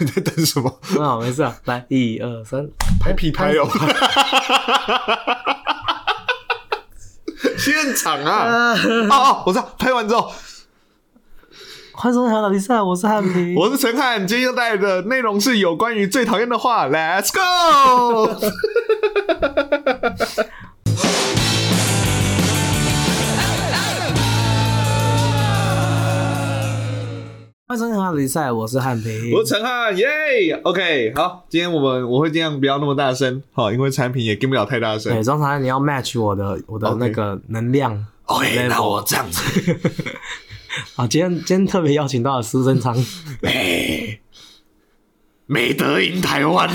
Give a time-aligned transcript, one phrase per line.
[0.00, 0.80] 你在等什么？
[0.98, 2.66] 啊，没事啊，来，一二三，
[2.98, 3.68] 拍屁拍哦！
[7.58, 8.72] 现场啊！
[8.74, 10.32] 哦哦，我知道，拍完之后，
[11.92, 18.34] 欢迎收看《比赛》，我是汉平， 我是陈汉，今天要带来的内容是有关于最讨厌的话，Let's go！
[27.70, 35.22] 欢迎收看《比赛》，我是汉平，我是陈汉，耶！OK，好，今天我们我会尽量不要那么大声，好，因为产品也跟不了太大声对，。
[35.22, 38.04] 中常你要 match 我的我的那个能量。
[38.24, 39.78] OK，level 那我这样子，
[40.96, 42.92] 好，今天今天特别邀请到了苏贞昌，
[43.42, 44.18] 哎，
[45.46, 46.68] 美德赢台湾，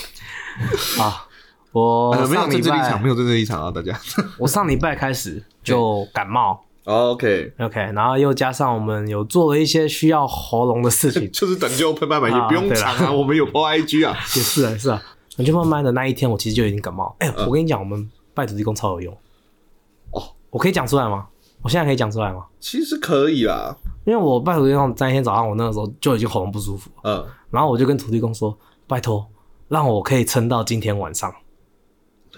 [0.98, 1.28] 啊，
[1.72, 4.00] 我呃没有上礼政治立场，没有政治立场啊，大家。
[4.38, 14.16] 我上礼拜开始就感冒 OK，，OK，然后又加上我们有做了一些需要喉咙的事情， 就是等就喷麦麦，也啊不用对长啊，我们有 OIG 啊。
[14.36, 15.00] 也是啊，是啊，
[15.38, 17.14] 我就慢慢的那一天，我其实就已经感冒。
[17.20, 19.14] 哎、嗯我跟你讲，我们拜土地公超有用
[20.10, 21.26] 哦，我可以讲出来吗？
[21.62, 22.44] 我现在可以讲出来吗？
[22.58, 29.26] 其实可以啦，因为我拜土地公那一天早上，我那个时候就已经喉咙不舒服，嗯，然后我就跟土地公说，拜托，
[29.68, 31.32] 让我可以撑到今天晚上。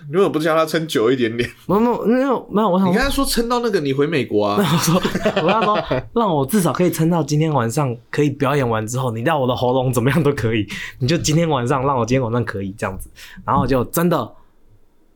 [0.09, 1.49] 你为什么不叫他撑久一点点？
[1.67, 4.57] 没有没有没有没有，我想说你刚才说撑到那个你回美国啊？
[4.59, 5.03] 我说，
[5.43, 10.67] 我要说，让我至少可以撑到今天晚上可以表演完之后，你让我的喉咙怎么样都可以，
[10.99, 13.09] 你就今天晚上让我今天晚上可以这样子，
[13.45, 14.33] 然后就真的，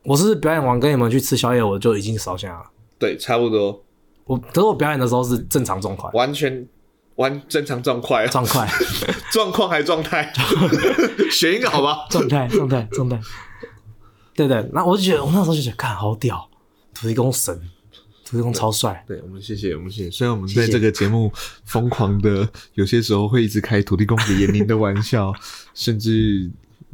[0.03, 2.63] 我是表演完跟你们去吃宵夜，我就已经烧香了。
[2.97, 3.83] 对，差不多，
[4.25, 6.67] 我可是我表演的时候是正常状况，完全
[7.15, 8.67] 完正常状况啊，状态，
[9.31, 10.31] 状况还状态，
[11.31, 12.05] 选一个好吧？
[12.09, 13.19] 状态，状态，状态。
[14.37, 16.47] 对对，那我就觉得，我那时候就觉得，看好屌，
[16.93, 17.59] 土地公神，
[18.23, 19.03] 土地公超帅。
[19.07, 20.11] 对，我们谢谢，我们谢谢。
[20.11, 21.33] 虽然我们在这个节目
[21.65, 25.33] 疯狂的，有些时候会一直开土地公子严宁的玩笑，
[25.73, 26.51] 甚至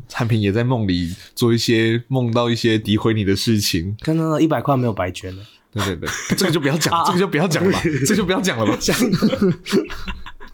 [0.07, 3.93] 产品也在梦里做一些梦到一些诋毁你的事情。
[3.99, 5.43] 看那个一百块没有白捐的，
[5.73, 8.79] 对对对， 这个就不要讲，这个就不要讲了吧，这个就不要讲了吧。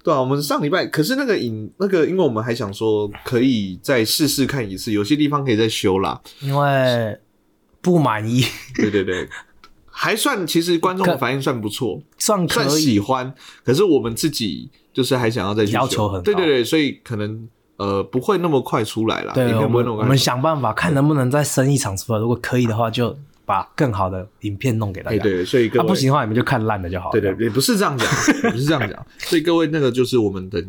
[0.03, 6.19] 对啊，我们上礼拜可是那个影那个，因为我们还想说可以再试试看一次，有些地方可以再修啦。
[6.39, 7.19] 因为
[7.81, 8.43] 不满意，
[8.75, 9.27] 对对对，
[9.89, 12.69] 还算其实观众的反应算不错，算可算。
[12.69, 13.33] 喜欢。
[13.63, 23.15] 可是我们自己就是还想要再要求很高对对对，所以可能呃不会那么快出来啦，对，影我们我们想办法看能不能再生一场出来，如果可以的话，就
[23.49, 25.15] 把更好的影片弄给大家。
[25.17, 27.19] 哎对，所以各啊，位不行的话，你们就看烂的就好了。
[27.19, 28.07] 对对也，不是这样讲，
[28.51, 29.03] 不是这样讲。
[29.17, 30.63] 所以各位，那个就是我们的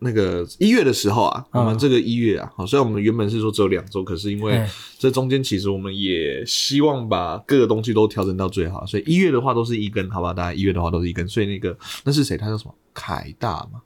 [0.00, 4.68] 那个一月的时候啊，嗯我们这个一月啊，好，虽然我们原本是说只有两周，可是因为嗯
[4.98, 10.34] 这中间其实我们也希望把各个东西都调整到最好，所以一月的话都是一根，好吧？
[10.34, 11.26] 大家一月的话都是一根。
[11.26, 11.74] 所以那个
[12.04, 12.36] 那是谁？
[12.36, 12.74] 他叫什么？
[12.92, 13.80] 凯大嘛？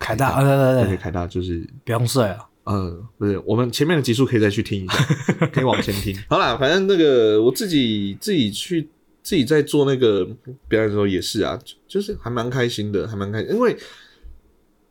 [0.00, 2.38] 凯大，对对，对，凯大就是不用睡了。
[2.68, 4.94] 呃，不是，我们前面的集数可以再去听一下，
[5.50, 6.14] 可以往前听。
[6.28, 8.86] 好啦，反正那个我自己自己去
[9.22, 10.22] 自己在做那个
[10.68, 13.74] 表演的时候也是啊，就就是还蛮开心的，还蛮开心，因为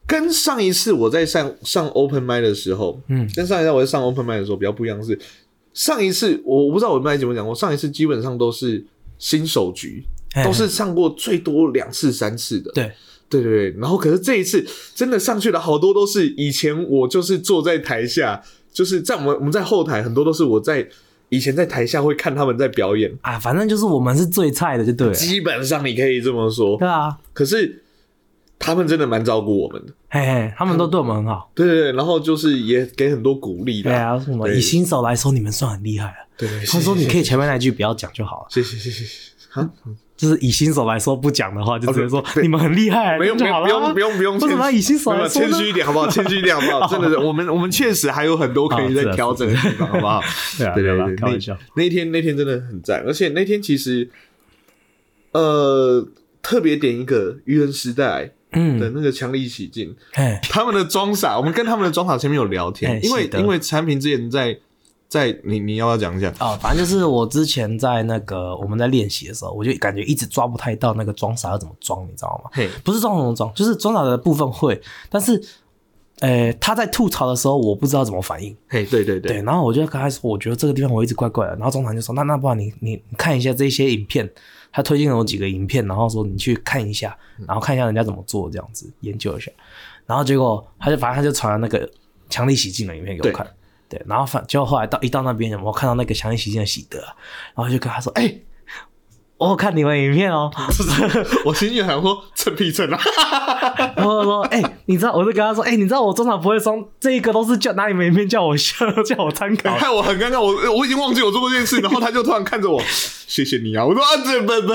[0.08, 5.20] 跟上一次我在上上 open m i 的时候，嗯，跟上一次我在上 open m i 的时候比较不一样的是，
[5.74, 8.84] 上一次我我不知道我们在节目讲过，上一次基本上都是
[9.20, 10.04] 新手局，
[10.44, 12.92] 都是上过最多两次三次的，对，
[13.30, 14.66] 对对对，然后可是这一次
[14.96, 20.88] 真的上去了好多都是以前我就是坐在台下，就是在我们我们在后台很多都是我在
[21.30, 25.14] 以前在台下会看他们在表演，啊，反正就是我们是最菜的，就对了。
[25.14, 26.78] 基本上你可以这么说。
[26.78, 27.84] 对啊，可是
[28.58, 31.52] 他们真的蛮照顾我们的，嘿嘿，他们都对我们很好。
[31.54, 36.28] 对对对，然后就是也给很多鼓励的，对啊，什么以新手来说，你们算很厉害了。
[36.38, 39.60] 对对，他说你可以以，前面那句不要讲就好了，谢谢谢谢谢谢。
[39.60, 39.70] 啊，
[40.18, 46.10] 就是以新手来说不讲的话，就直接说对你们很厉害，不用不用不用 谦虚，为什么以新手来说谦虚一点好不好？
[46.10, 46.88] 谦虚一点好不好？
[46.92, 50.20] 真的是，我们我们确实还有很多可以再调整的地方，好不好？
[50.58, 51.56] 对啊，对对对，开玩笑。
[51.76, 54.10] 那那天那天真的很赞，而且那天其实，
[55.34, 56.08] 呃，
[56.42, 64.58] 特别点一个愚人时代的嗯，那个强力洗净，嘿，他们的装傻，我们跟他们的装傻前面有聊天因为因为产品之前在
[65.08, 66.34] 在你你要不要讲一下？
[66.40, 72.50] 哦，反正就是我之前在那个我们在练习的时候，我就感觉一直抓不太到那个装傻要怎么装，你知道吗？
[72.54, 75.42] 嘿，不是装什么装，就是装傻的部分会，但是，
[76.20, 78.56] 呃，他在吐槽的时候，我不知道怎么反应。
[78.68, 81.54] 嘿，对对对，对，然后我就跟他说，我觉得这个地方我一直怪怪的。
[81.56, 84.30] 然后中场就说，那那不然你你你看一下这些影片，
[84.72, 87.16] 他推荐了我几个影片，然后说你去看一下，
[87.48, 89.52] 然后看一下人家怎么做，这样子研究一下。
[90.06, 91.90] 然后结果他就反正他就传了那个
[92.30, 93.48] 强力洗净的影片给我看，
[93.90, 98.34] 对，然后反就后来到一到那边，我看到那个强力洗剑的喜德，然后就跟他说，哎、
[99.38, 100.52] 我看你们影片哦。
[101.46, 103.00] 我心里想说 蹭屁蹭啊，
[103.96, 109.76] 然后说，哎、你知道，我就跟他说，哎、你知道我中场不会松，这一个都是叫拿你们影片叫我笑，叫我参考。
[109.76, 112.82] 害我很尴尬，我我已经忘记我做过这件事，然后他就突然看着我，
[113.28, 114.74] 谢谢你啊，我说啊，这不不，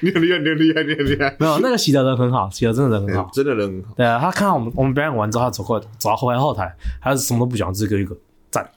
[0.00, 3.28] 你很厉害，你很厉害，你很厉害，没有，那个洗的人很好，洗的真的人很好。
[3.32, 3.94] 真的人很好。
[3.96, 6.72] 对啊，他看到我们我们表演完之后，他走过来，走到后台后台，
[7.02, 8.14] 他什么都不讲，只给一个
[8.50, 8.68] 赞，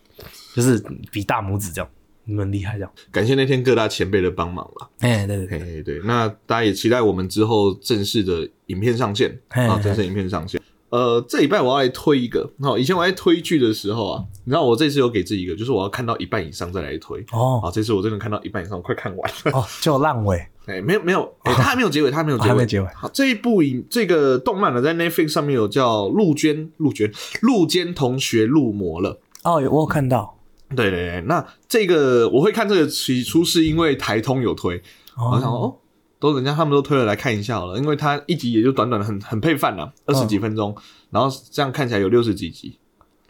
[0.55, 1.89] 就是比大拇指这样，
[2.27, 2.91] 你们很厉害这样。
[3.11, 4.89] 感谢那天各大前辈的帮忙啦。
[4.99, 10.61] 哎、对对对，那大家也期待我们之后正式的影片上线啊，正式影片上线。
[10.89, 17.19] 呃，这礼拜我要来推一个，那，以前我在推剧的时候啊，你知道我这次有给自己一个，就是我要看到一半以上再来推。
[17.33, 19.51] 哦好，这次我真的看到一半以上，我快看完了。
[19.51, 29.19] 哦，就烂尾， 哎，没有没有，哎， 它还没有结尾，它还没有结尾，还没结尾好，这一部影这个动漫呢，在 Netflix 上面有叫陆娟，陆娟，陆娟同学入魔了。
[29.43, 30.36] 哦，有我有看到，
[30.75, 34.81] 对对对，那这个我会看这个，起初是因为台通有推，
[35.15, 35.75] 我想说哦，哦，
[36.19, 40.75] 都人家他们都推了，来看一下好了，因为它一集也就短短的很很配饭了，二十几分钟，
[41.09, 42.77] 然后这样看起来有六十几集，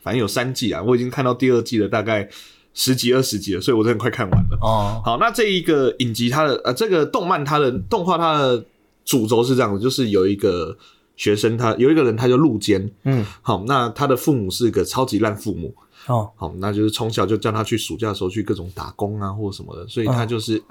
[0.01, 2.27] 反正有三季啊，我已经看到第二季了，大概
[2.73, 4.57] 十集二十集了，所以我真的快看完了。
[4.61, 8.65] 哦，好，那这一个影集它的呃，这个动漫它的动画它的
[9.05, 10.77] 主轴是这样的，就是有一个
[11.15, 15.73] 学生他有一个人他叫陆坚，嗯，好，那他的父母是个超级烂父母，
[16.07, 20.61] 哦，好，那就是从小就叫他去暑假的时候去各种打工啊或什么的，所以他就是、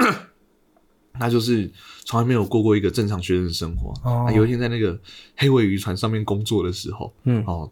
[1.19, 1.71] 他就是
[2.05, 3.93] 从来没有过过一个正常学生的生活。
[4.03, 4.99] 哦啊有一天在那个
[5.37, 7.71] 黑尾渔船上面工作的时候，嗯哦，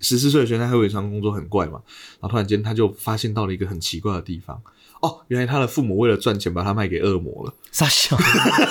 [0.00, 1.80] 十四岁的学生在黑尾渔船工作很怪嘛，
[2.20, 4.60] 然后突然间他就发现到了一个很奇怪的地方。
[5.00, 7.54] 哦，原来他的父母为了赚钱把他卖给恶魔了。
[7.70, 8.16] 傻笑，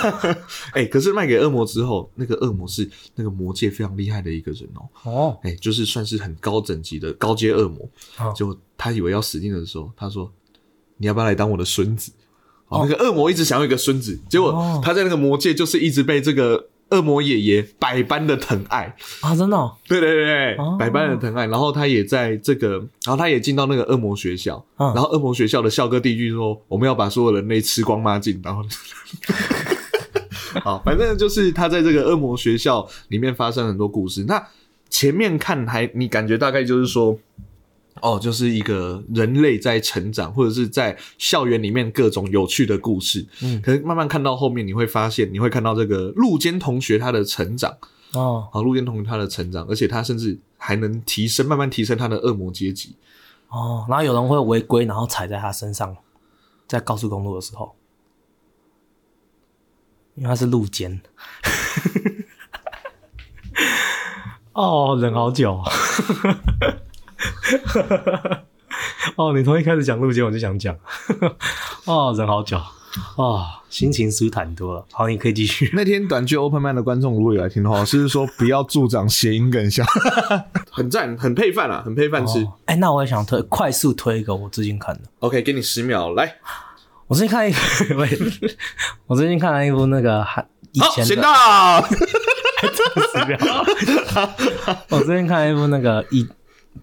[0.74, 4.90] 哎、可是卖给恶魔之后，那个恶魔是那个魔界非常厉害的一个人哦。
[5.04, 7.88] 哦，哎、就是算是很高等级的高阶恶魔。
[8.18, 10.32] 哦结果他以为要死定的时候，他说
[10.98, 12.12] ：“你要不要来当我的孙子？”
[12.68, 18.96] 哦，那个恶魔一直想要一个孙子，结果哦他在那个魔界就是一直被这个恶魔爷爷百般的疼爱。
[19.22, 21.46] 啊，真的哦，对对对对，哦百般的疼爱。
[21.48, 28.64] 然后他也在这个，然后他也进到那个恶魔学校，嗯然后恶魔学校的校歌第一句说：“我们要把所有人类吃光抹净。”然后。
[30.64, 34.24] 好，反正就是他在这个恶魔学校里面发生很多故事。
[34.26, 34.42] 那
[34.90, 37.20] 前面看还你感觉大概就是说，
[38.02, 43.26] 哦，就是一个人类在成长，或者是在校园里面各种有趣的故事。
[43.42, 47.78] 嗯可是慢慢看到后面，你会发现，你会看到这个陆坚同学他的成长。
[48.14, 52.96] 哦，好，陆坚同学他的成长，而且他甚至还能提升，慢慢提升他的恶魔阶级。
[53.48, 55.96] 哦，然后有人会违规，然后踩在他身上，
[56.68, 57.76] 在高速公路的时候，
[60.16, 61.02] 因为他是路肩。
[64.52, 65.62] 哦，忍好久。
[69.16, 70.76] 哦，你从一开始讲路肩，我就想讲。
[71.86, 72.60] 哦，人好久。
[73.18, 74.86] 哦，心情舒坦多了。
[74.92, 75.70] 好，你可以继续。
[75.76, 79.84] 那天短剧 Open Man 的观众如果有来听的话，是说不要助长谐音梗笑，
[80.72, 82.40] 很赞，很配饭啊，很配饭吃。
[82.44, 85.02] 哦哎、那我也想推快速推一个我最近看的。
[85.20, 86.36] OK，给你十秒，来，
[87.08, 87.60] 我最近看一个，
[89.08, 91.86] 我最近看了一部那个韩以，前的先到。
[94.90, 96.26] 我最近看了一部那个以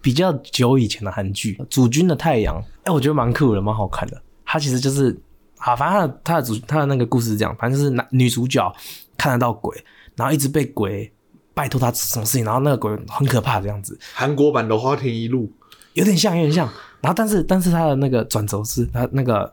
[0.00, 4.20] 比较久以前的韩剧《主君的太阳》，哎、我觉得蛮酷的，蛮好看的。
[4.44, 5.18] 它其实就是
[5.58, 8.74] 啊，反正它的它的主它的那个故事是这样，反正就是男女主角
[9.16, 9.76] 看得到鬼，
[10.16, 11.12] 然后一直被鬼
[11.54, 15.52] 拜托他什么事情，然后那个鬼很可怕这样子，韩国版的花田一路，
[15.94, 16.66] 有点像，有点像。
[17.00, 19.52] 然后但是但是他的那个转轴是，他那个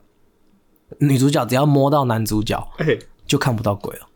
[0.99, 4.07] 女主角只要摸到男主角哎、就看不到鬼了，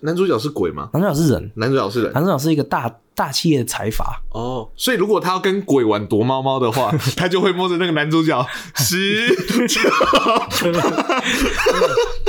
[0.00, 0.88] 男主角是鬼吗？
[0.92, 2.12] 男主角是人，男主角是人。
[2.12, 4.22] 男主角是一个大大企业的财阀。
[4.30, 8.46] 哦，所以如果他要跟鬼玩躲猫猫的话， 他就会摸着那个男主角
[8.76, 9.28] 十。
[9.68, 9.80] 九。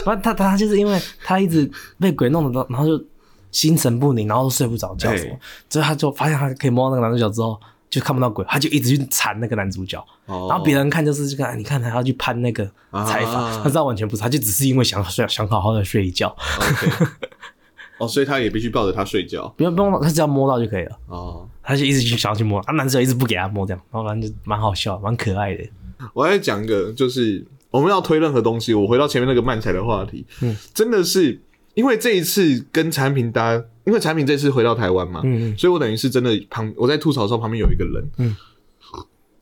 [0.04, 3.02] 反正他他就是因为他一直被鬼弄得，然后就
[3.52, 5.32] 心神不宁，然后都睡不着觉什么。
[5.34, 5.40] 哎，
[5.70, 7.58] 所以他就发现他可以摸到那个男主角之后，
[7.90, 10.48] 就看不到鬼，他就一直去缠那个男主角，哦。
[10.50, 12.66] 然后别人看就是这个，啊你看他要去攀那个
[13.06, 13.62] 财阀，啊。
[13.64, 16.36] 他知道完全不是，他就只是因为想睡想好好的睡一觉
[18.04, 19.48] 哦，所以他也必须抱着他睡觉。
[19.58, 21.48] 不用不用，他只要摸到就可以了，哦。
[21.66, 25.64] 他就一直去想要去摸，啊，男生一直不给他摸，这样，然后反正就蛮好笑，蛮可爱的，
[26.14, 27.42] 我再讲一个，就是
[27.72, 31.42] 我们要推任何东西，我回到前面那个漫才的话题，嗯，真的是
[31.74, 33.54] 因为这一次跟产品搭，
[33.86, 35.58] 因为产品这次回到台湾嘛，嗯嗯。
[35.58, 38.36] 所以我等于是真的旁我在吐槽的时候旁边有一个人，嗯，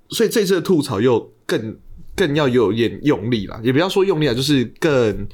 [0.10, 1.76] 所以这次的吐槽又更
[2.16, 5.28] 更要有点用力啦，也不要说用力啊，就是更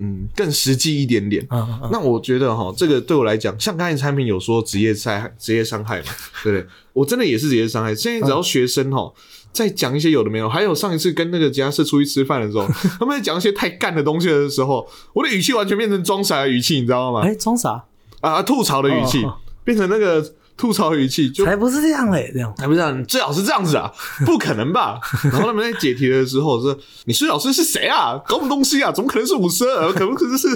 [0.00, 6.06] 嗯更实际一点点，嗯嗯嗯，那我觉得哈，这个对我来讲，像刚才产品有说职业伤职业伤害嘛，
[6.42, 6.66] 对不对？
[6.92, 7.94] 我真的也是职业伤害。
[7.94, 9.12] 现在只要学生哈，
[9.52, 12.66] 在讲一些有的没有，还有上一次跟那个吉他社出去吃饭的时候，
[12.98, 17.20] 他们在讲一些太干的东西的时候，我的语气完全变成装傻的语气，你知道吗？
[17.22, 17.84] 哎，装傻，
[18.20, 20.24] 啊，吐槽的语气哦变成那个
[20.58, 22.52] 吐槽语气，就才不是这样嘞，这样。
[22.58, 23.90] 还不是这样，你最好是这样子啊，
[24.26, 24.98] 不可能吧？
[25.22, 28.20] 然后他们在解题的时候说：“你孙老师是谁啊？
[28.26, 28.90] 搞什么东西啊？
[28.92, 29.92] 怎么可能是五十二？
[29.92, 30.48] 可不可能是？”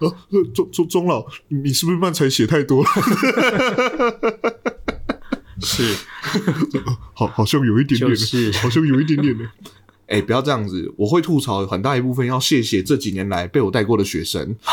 [0.00, 0.14] 呃
[0.54, 2.90] 钟钟钟老，你是不是漫才写太多了？
[5.62, 5.96] 是，
[7.14, 9.44] 好，好像有一点点，就是好像有一点点的。
[10.08, 10.90] 哎、不要这样子！
[10.96, 14.56] 我会吐槽很大一部分要谢谢这几年来被我带过的学生。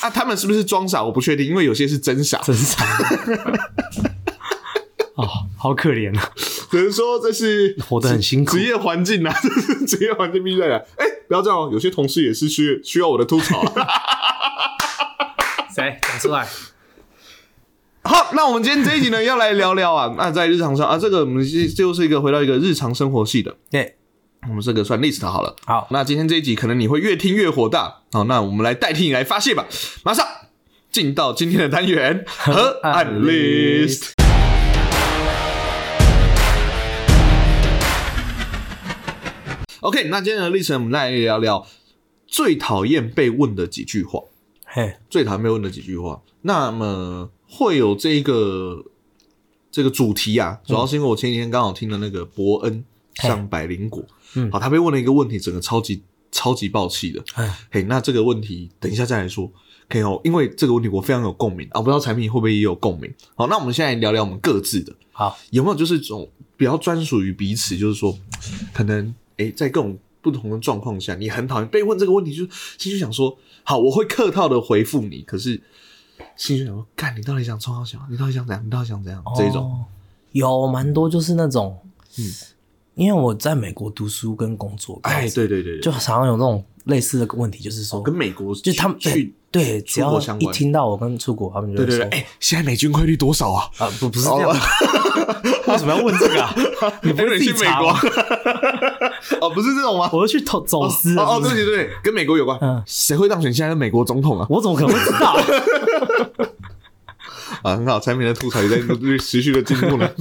[0.00, 1.02] 啊，他们是不是装傻？
[1.02, 2.38] 我不确定，因为有些是真傻。
[2.38, 2.84] 真傻。
[5.16, 5.26] 哦，
[5.56, 6.30] 好可怜啊！
[6.70, 10.76] 只能说这是活得很辛苦职业环境啊， 这是职业环境必须在的。
[10.96, 13.88] 哎、不要这样哦，有些同事也是需需要我的吐槽啊。
[15.74, 16.46] 谁讲出来？
[18.02, 23.96] 好，那我们今天这一集呢，要来聊聊啊，那在日常上啊，这个我们就是一个回到一个日常生活系的，对，
[24.46, 25.56] 我们这个算 list 好了。
[25.66, 29.66] 好，那今天这一集可能你会越听越火大，好，那我们来代替你来发泄吧，
[30.04, 30.24] 马上
[30.90, 34.12] 进到今天的单元 河岸 list。
[39.80, 41.66] OK，那今天的历程我们来聊聊
[42.26, 44.20] 最讨厌被问的几句话。
[44.64, 46.20] 嘿，最讨厌被问的几句话。
[46.42, 48.84] 那么会有这个
[49.70, 54.04] 这个主题啊，主要是因为我前几天刚好听了那个伯恩上百灵果，
[54.34, 57.22] 嗯好，他被问了一个问题，整个超级超级爆气的。
[57.34, 59.50] 哎，嘿，那这个问题等一下再来说。
[59.90, 63.10] 可以哦，因为这个问题我非常有共鸣啊，不知道产品会不会也有共鸣。
[63.34, 68.14] 好，那我们现在聊聊我们各自的，好，有没有就是这种比较专属于彼此，就是说，
[68.74, 75.58] 可能诶、在各种不同的状况下，你很讨厌被问这个问题，就是心就想说，好，我会客套的回复你，可是
[76.36, 78.06] 心就想说，干，你到底想冲好想？
[78.10, 78.62] 你到底想怎样？
[78.62, 79.24] 你到底想怎样？
[79.34, 79.84] 这一种，哦
[80.32, 81.78] 有蛮多就是那种，
[82.18, 82.24] 嗯
[82.98, 93.70] 因为我在美国读书跟工作，哎，对对对对，就常常有那种类似的问题，就是说，跟美国就他们去，对，只要一听到我跟出国，他们就会说对对对，哎、现在美军汇率多少啊？
[93.78, 94.50] 啊，不不是这样，
[95.68, 96.52] 为什么要问这个啊？
[97.04, 97.88] 你不哎会自己你去美国？？
[99.46, 100.10] 哦，不是这种吗？
[100.12, 102.58] 我是去走走私的，哦哦，对对对，跟美国有关。
[102.60, 104.46] 嗯谁会当选现在的美国总统啊？
[104.50, 105.36] 我怎么可能会知道？
[107.62, 108.76] 啊，很好，产品的吐槽也在
[109.18, 110.08] 持续的进步呢。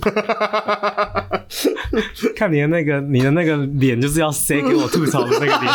[2.36, 5.62] 看你的那个，你的那个脸就是要塞给我吐槽的那个脸。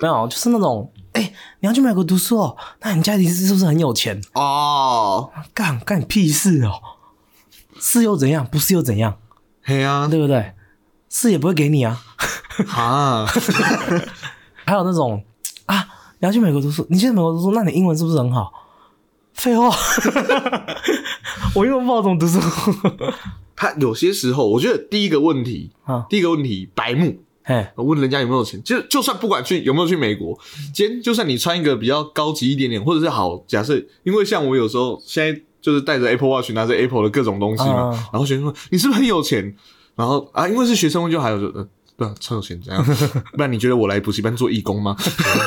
[0.00, 4.20] 没有，就是那种，哎、你要去美国读书哦，那你家里是不是很有钱？
[4.34, 6.72] 哦，干干你屁事哦！
[7.80, 8.46] 是又怎样？
[8.46, 9.18] 不是又怎样？
[9.62, 10.52] 嘿啊，对不对？
[11.08, 12.02] 是也不会给你啊。
[12.68, 13.24] 啊，
[14.64, 15.24] 还有那种
[15.66, 15.86] 啊，
[16.18, 18.52] 你要去美国读书，你去美国读书，那你英文是不是很好？
[19.34, 19.68] 废话，
[21.54, 22.38] 我英文不好怎么读书？
[23.56, 27.22] 他有些时候，我觉得第一个问题，啊，第一个问题白目，
[27.76, 30.38] 我，问人家有没有钱，就就算不管去有没有去美国，
[30.72, 39.54] 今天就算你穿一个比较高级一点点，或者是好，假设，因为像我有时候现在就是带着 Apple Watch，拿着 Apple 的各种东西嘛，嗯然后学生说你是不是很有钱？
[39.96, 41.66] 然后啊，因为是学生，就还有就呃。
[41.96, 42.84] 对啊，超有钱这样，
[43.34, 44.96] 不然你觉得我来补习班做义工吗？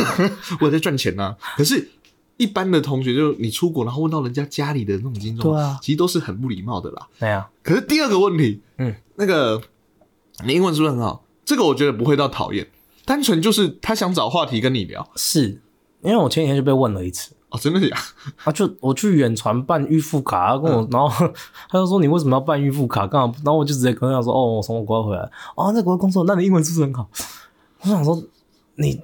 [0.62, 1.90] 我也在赚钱呐、可是，
[2.38, 7.08] 一般的同学就你出国，然后问到人家家里的那种经济状况，对啊其实都是很不礼貌的啦。
[7.20, 9.62] 对啊，可是第二个问题，嗯，那个
[10.46, 11.24] 你英文是不是很好？
[11.44, 12.68] 这个我觉得不会到讨厌，
[13.06, 15.62] 单纯就是他想找话题跟你聊是
[16.02, 17.34] 因为我前几天就被问了一次。
[17.50, 17.96] 哦，真的假？
[18.44, 21.08] 啊，就我去远传办预付卡，他跟我，然后
[21.72, 23.08] 他就说你为什么要办预付卡？
[23.08, 23.34] 干嘛？
[23.38, 27.10] 然后我就直接跟他说，哦，我从国外回来，哦，在国外工作，那你英文是不是很好？
[27.80, 28.22] 我想说，
[28.76, 29.00] 你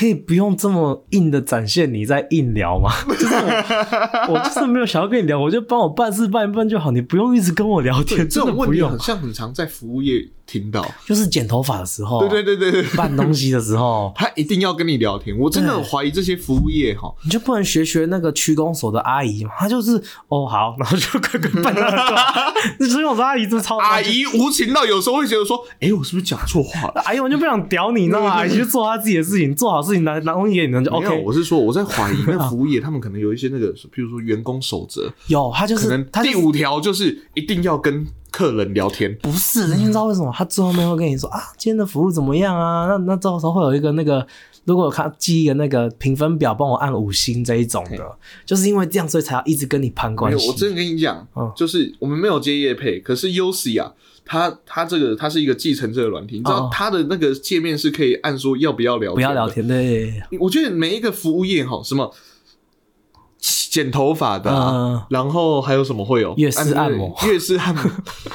[0.00, 2.90] 可以不用这么硬的展现你在硬聊吗？
[3.06, 8.98] 就是我，我就是没有想要跟你聊，我就帮我办事办一办就好，你不用一直跟我聊天，这种问题很。
[8.98, 10.90] 像很常在服务业听到。
[11.04, 15.36] 就是剪头发的时候，对对对对对，办东西的时候， 他一定要跟你聊天。
[15.38, 19.50] 我真的很怀疑这些服务业哈，你就不能学学那个区公所的阿姨嘛？
[19.58, 27.02] 她就是哦好，然后就快快办那个，那区公所阿姨真的超阿姨无情到有时候会觉得说，哎，我是不是讲错话了？
[27.04, 28.30] 阿姨我就不想屌你，你知道吗？
[28.30, 31.22] 阿姨就做她自己的事情，做好事情拿拿东西给你们就，OK。
[31.24, 39.16] 我是说我在怀疑那 服务业，他们可能有一些那个，譬如说员工守则，有，他就可能是他就是第五条就是一定要跟客人聊天。
[39.22, 40.32] 不是，人家知道为什么？
[40.34, 42.86] 他最后面会跟你说啊，今天的服务怎么样啊？
[42.86, 44.26] 那那到时候会有一个那个，
[44.64, 50.46] 如果他寄一个那个评分表，帮我按五星这一种的，就是因为这样，所以才要一直跟你攀没关系。
[50.46, 53.92] 有我真的跟你讲，嗯就是我们没有接业配，可是 U C 啊，
[54.30, 59.50] 它它这个它是一个继承者的软体，你知道哦它的那个界面是可以按说要不要聊天，不要聊。
[59.50, 59.74] 天，的，
[60.38, 62.14] 我觉得每一个服务业哈，什么
[63.40, 67.82] 剪头发的啊、嗯然后还有什么会有月式按摩月式按摩。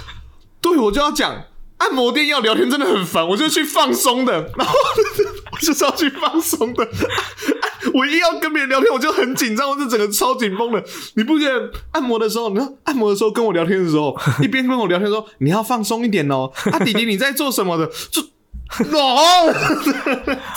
[0.60, 1.46] 对，我就要讲。
[1.77, 4.74] 按摩店要聊天真的很烦，我就去放松的，然后
[5.51, 6.88] 我就是要去放松的。
[7.94, 10.84] 我一要跟别人聊天，我就很紧张，我就整个超紧绷的。
[11.15, 17.86] 你不觉得按摩的时候，你说按摩的时候跟我聊天的时候， 一边跟我聊天说你要放松一点哦，啊弟弟你在做什么的？
[18.10, 18.22] 就
[18.98, 19.53] 哦，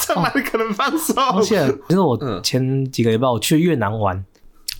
[0.06, 1.14] 这哪里可能放松？
[1.37, 4.25] 而且其实我嗯前几个礼拜我去越南玩，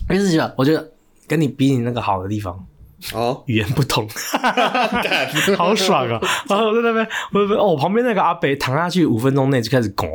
[0.07, 0.91] 但是觉得我觉得
[1.27, 2.65] 跟你比你那个好的地方，
[3.13, 4.07] 哦，语言不通，
[5.57, 6.19] 好爽啊！
[6.47, 10.09] 然后我在那边，我我旁边那个阿北躺下去五分钟内就开始拱，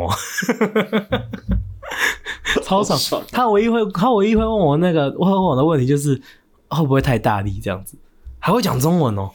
[2.62, 3.22] 超爽。
[3.32, 6.20] 他唯一会，他唯一会问我那个，会问我的问题就是
[6.68, 7.96] 会不会太大力这样子，
[8.38, 9.30] 还会讲中文哦。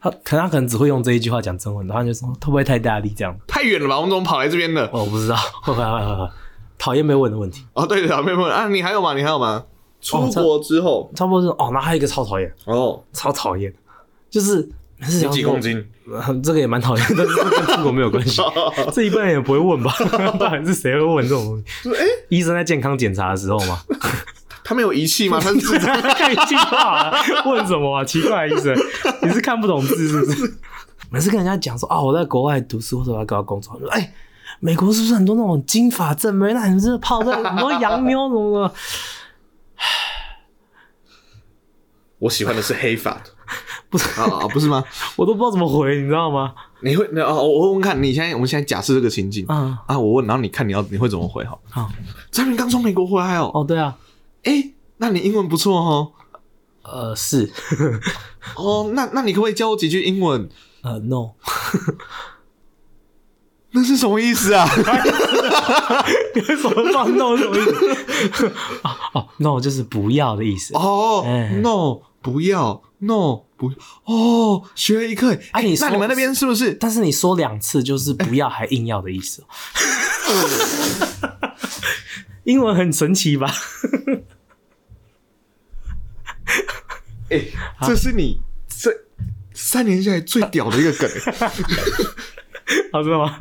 [0.00, 3.32] 他可能他可能只会用这一句话讲中文，然后就说会不会太大力这样。
[3.46, 3.96] 太远了吧？
[3.96, 4.84] 我们怎么跑来这边的？
[4.92, 5.36] 哦我不知道，
[6.76, 9.14] 讨厌被问的问题，哦，对的，没有没有啊，你还有吗？
[9.14, 9.62] 你还有吗？
[10.02, 11.70] 出国之后差不多是哦。
[11.72, 13.72] 然后还有一个超讨厌，哦，超讨厌，
[14.28, 14.68] 就是
[15.00, 15.82] 是你几公斤？
[16.10, 18.42] 呃这个也蛮讨厌，但是跟出国没有关系。
[18.92, 19.94] 这一般人也不会问吧？
[20.38, 21.90] 到底是谁会问这种东西？
[21.96, 23.80] 哎、医生在健康检查的时候吗？
[24.64, 25.38] 他没有仪器吗？
[25.40, 28.04] 他是智障看一句话、啊，问什么啊？
[28.04, 28.74] 奇怪，医生，
[29.22, 30.54] 你是看不懂字是不是？
[31.10, 34.12] 每次跟人家讲说啊，我在国外读书或者我要搞工作，说哎，
[34.60, 36.52] 美国是不是很多那种金发正妹？
[36.52, 38.74] 那你们是不是泡在很多洋妞什么的？
[42.18, 43.12] 我喜欢的是黑发。
[43.14, 43.22] 的
[43.90, 44.82] 不是，啊、啊不是吗？
[45.16, 46.54] 我都不知道怎么回，你知道吗？
[46.80, 49.44] 你会那哦，我问问看，你现在我们现在假设这个情境。
[49.48, 51.58] 嗯，啊，我问，然后你看你要你会怎么回哈？
[51.70, 51.90] 好，
[52.30, 53.96] 张明刚从美国回来哦，哦，对啊，
[54.44, 56.12] 哎、那你英文不错哦，
[56.82, 57.50] 呃，是，
[58.56, 60.48] 哦，那那你可不可以教我几句英文？
[60.82, 61.32] 呃，no，
[63.72, 64.68] 那是什么意思啊？
[66.34, 67.60] 为什么放 no 什么意
[68.32, 68.46] 思？
[68.82, 70.74] 哦哦，no 就是不要的意思。
[70.74, 73.72] 哦、哎 n o 不要，no 不
[74.04, 75.36] 哦，学了一课。
[75.52, 76.72] 啊你你们那边是不是？
[76.74, 79.46] 但是你说两次就是不要还硬要的意思、哦。
[82.44, 83.52] 英文很神奇吧？
[87.30, 87.40] 哎、
[87.86, 88.90] 这是你这
[89.54, 91.08] 三年下来最屌的一个梗、
[92.72, 93.38] 欸， 好，知道吗？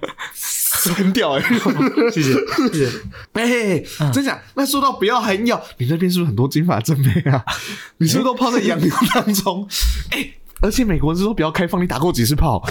[0.95, 1.41] 很屌哎、
[2.11, 2.33] 谢谢，
[2.71, 2.89] 谢谢。
[3.33, 4.41] 哎、嗯真假？
[4.55, 7.43] 那说到不要还要，你那边是不是很多金发正妹啊？
[7.97, 9.67] 你是不是都泡在洋流当中？
[10.11, 12.63] 哎、而且美国人是说比较开放，你打过几次炮？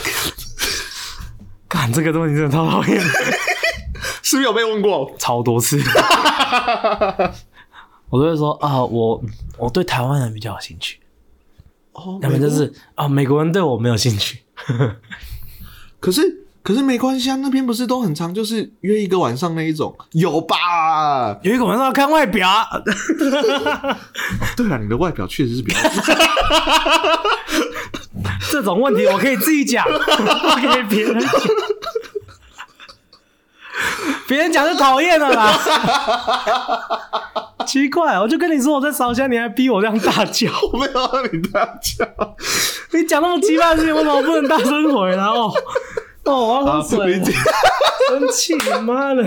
[1.69, 3.01] 干这个东西真的超讨厌，
[4.23, 5.15] 是不是有被问过？
[5.19, 5.81] 超多次。
[8.09, 9.23] 我都会说啊，我
[9.57, 10.99] 我对台湾人比较有兴趣，
[11.93, 14.43] 哦，要么就是啊，美国人对我没有兴趣。
[16.01, 20.57] 可是可是没关系啊，那边不是都很长就是约一个晚上那一种，有吧？
[21.43, 22.49] 有一个晚上要看外表，
[24.57, 25.79] 对啊，你的外表确实是比较
[28.51, 29.93] 这种问题我可以自己讲，不
[30.61, 31.31] 给别人讲。
[34.27, 35.59] 别人讲就讨厌了啦。
[37.67, 40.51] 奇怪，我就跟你说我在烧香，你还逼我这样大叫。
[40.73, 42.05] 我没有让你大叫。
[42.93, 45.25] 你讲那么奇葩的事情，为什么不能大声回来？
[45.25, 45.51] 哦
[46.25, 49.25] 哦，我要喝水了，生气，妈的！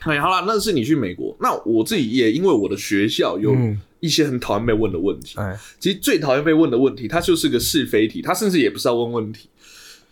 [0.00, 5.38] 哎，好了，那是你去美国，那我自己也因为我的学校有嗯一些很讨厌被问的问题。
[5.38, 9.50] 哎，其实最讨厌被问的问题，它就是个是非题，它甚至也不是要问问题。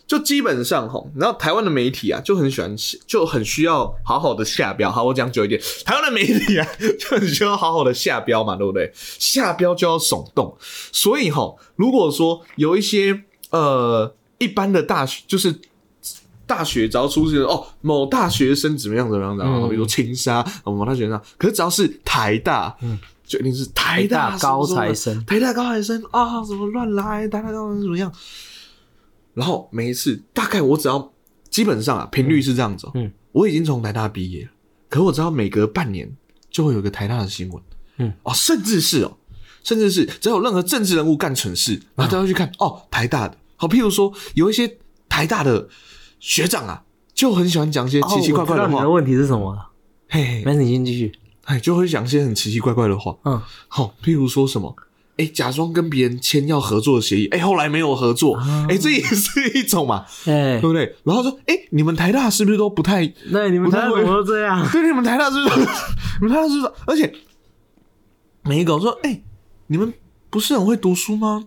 [0.07, 2.73] 就基本上哈，然后台湾的媒体啊，就很喜欢，
[3.09, 4.89] 就很需要好好的下标。
[4.89, 6.69] 好，我讲久一点，台湾的媒体啊，
[6.99, 8.89] 就很需要好好的下标嘛，对不对？
[8.95, 10.57] 下标就要耸动，
[10.93, 15.53] 所以哈，如果说有一些呃一般的大学，就是
[16.47, 19.69] 大学只要出现哦某大学生怎么样怎么样怎么样，嗯。
[19.69, 25.25] 比如说青沙哦某大学生，可是只要是台大，嗯，就一定是台大高材生。
[25.25, 27.27] 台大高材生啊，怎么乱来？
[27.29, 28.13] 台大高材生怎么样？
[29.35, 31.13] 然后每一次大概我只要
[31.51, 34.51] 基本上啊频率是这样子、哦，嗯，我已经从台大毕业了，
[34.89, 36.11] 可我知道每隔半年
[36.51, 37.63] 就会有个台大的新闻，
[37.99, 39.19] 嗯，哦，甚至是哦，
[39.63, 44.79] 甚至是只要有任何政治人物干蠢事，然后都要去看、哦台大的，好，譬如说有一些
[45.09, 45.69] 台大的
[46.27, 46.83] 学长啊，
[47.15, 49.69] 就很喜欢讲一些奇奇怪怪的话，问题是什么了？
[50.09, 51.13] 嘿嘿，没事，你先继续。
[51.45, 54.75] 哎，就会讲一些很奇奇怪怪的话，嗯，好、譬如说什么，
[55.19, 58.37] 哎，假装跟别人签要合作的协议，哎，后来没有合作，
[58.69, 60.97] 哎、这也是一种嘛，哎对，不对？
[61.05, 63.13] 然后说，哎，你们台大是不是都不太？
[63.31, 64.67] 那你们台大怎么都这样？
[64.73, 65.61] 对，你们台大是不是？
[66.21, 66.73] 你们台大是不是？
[66.89, 67.13] 而且
[68.43, 69.23] 每一个我说，哎，
[69.69, 69.95] 你们
[70.29, 71.45] 不是很会读书吗？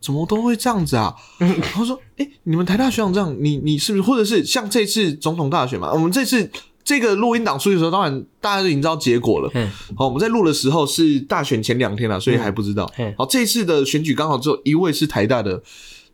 [0.00, 1.14] 怎么都会这样子啊？
[1.38, 4.02] 然后说，哎，你们台大学长这样，你你是不是？
[4.02, 6.50] 或者是像这次总统大选嘛，我们这次
[6.84, 9.50] 这个录音档出去的时候，当然大家都已经知道结果了。
[9.54, 13.12] 嗯好，我们在录的时候是大选前两天了，所以还不知道嗯。
[13.18, 15.62] 好，这次的选举刚好只有一位是台大的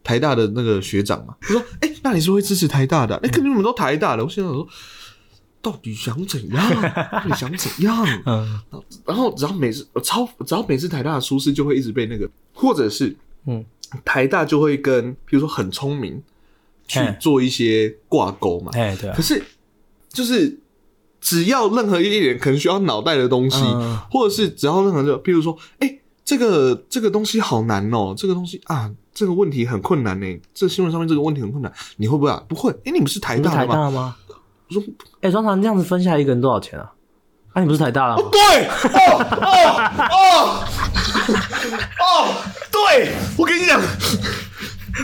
[0.02, 3.16] 台大的那个学长嘛，他说：“哎、那你是会支持台大的？
[3.16, 4.66] 哎、可你们都台大的。”我心想说。
[5.64, 6.82] 到底想怎样？
[7.12, 8.04] 到底想怎样？
[8.26, 8.60] 嗯
[9.06, 13.64] 然后只要每次超，只要每次台大的出事，就会一直被那个，或者是嗯，
[14.04, 16.22] 台大就会跟，比如说很聪明
[16.86, 18.70] 去做一些挂钩嘛。
[18.74, 19.42] 哎对啊可，是
[20.10, 20.58] 就是
[21.20, 30.40] 只要任何一点可能需要脑袋的东西，嗯或者是只要任何就，譬如说，哎、这个这个东西好难哦，这个东西啊，这个问题很困难呢。
[30.54, 32.42] 这新闻上面这个问题很困难，你会不会啊？
[32.48, 32.70] 不会。
[32.84, 33.90] 哎、你们是台你不是台大的吗？
[33.90, 34.16] 大吗？
[34.68, 34.82] 我说
[35.20, 36.92] 哎，庄长这样子分下来一个人多少钱啊？
[37.52, 38.28] 啊，你不是台大的吗？
[38.32, 39.54] 对，哦哦
[40.10, 40.64] 哦
[42.00, 42.34] 哦，
[42.88, 43.80] 对，我跟你讲，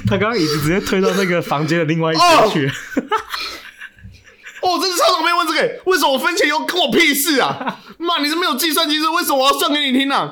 [0.07, 2.71] 他刚刚椅子直接推到那个房间的另外一边去。
[4.61, 7.81] 哦，真是超常被问这个，为什么我分钱又跟我屁事啊？
[7.99, 10.31] 妈，你是没有计算机是为什么我要算给你听啊？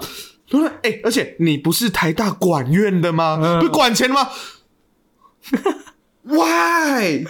[0.51, 3.39] 他说，哎、而且你不是台大管院的吗？
[3.41, 4.29] 嗯不是管钱的吗？
[6.25, 7.25] Why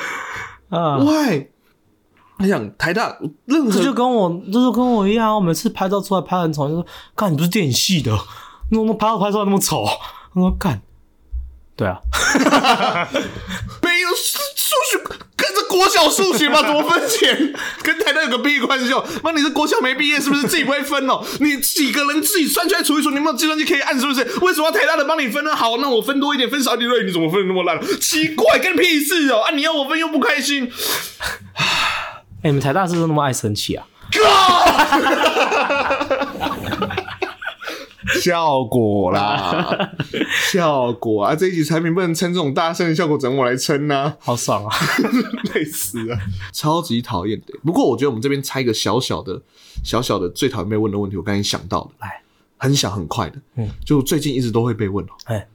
[0.70, 1.48] 啊，why？
[2.38, 8.18] 他想台大任这就跟我，这就跟我一样，我每次拍照出来拍很丑，就说看你不是电影系的，
[8.70, 9.85] 那我拍照拍出来那么丑，
[10.35, 10.81] 他说干，
[11.76, 12.00] 对啊
[13.83, 14.98] 没有数数学
[15.37, 16.61] 跟着国小数学吗？
[16.62, 17.55] 怎么分钱？
[17.83, 19.05] 跟台大有个屁关系哦！
[19.22, 20.42] 妈，你是国小没毕业是不是？
[20.42, 21.24] 自己不会分哦？
[21.40, 24.22] 你几个人自己算出来除一除，你有没有计算机可以按是不是？
[24.40, 25.55] 为什么要台大的帮你分呢？
[25.55, 27.81] 好，那我分多一点，分少一点，对，你怎么分的那么烂？
[28.00, 29.42] 奇怪，跟你屁事哦！
[29.42, 30.70] 啊，你要我分又不开心，
[31.57, 33.87] 哎、你们台大是不是那么爱生气啊？
[38.20, 39.92] 效果啦，
[40.52, 41.35] 效果啊！
[41.35, 44.76] 这一集产品不能称这种大声的效果，整我来称呐、好爽啊！
[45.55, 46.18] 累死啊，
[46.52, 47.55] 超级讨厌的。
[47.64, 49.40] 不过我觉得我们这边猜一个小小的、
[49.85, 52.22] 小小的最讨厌被问的问题，我刚才想到的，来，
[52.57, 55.48] 很小很快的，嗯，就最近一直都会被问哦，哎，